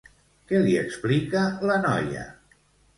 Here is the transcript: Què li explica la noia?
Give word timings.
Què 0.51 0.61
li 0.63 0.73
explica 0.85 1.45
la 1.73 1.79
noia? 1.87 2.29